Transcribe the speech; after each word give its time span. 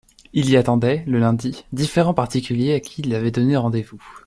Il 0.33 0.49
y 0.49 0.57
attendait, 0.57 1.03
le 1.05 1.19
lundi, 1.19 1.67
différents 1.73 2.15
particuliers 2.15 2.73
à 2.73 2.79
qui 2.79 3.03
il 3.03 3.13
avait 3.13 3.29
donné 3.29 3.55
rendez-vous. 3.55 4.01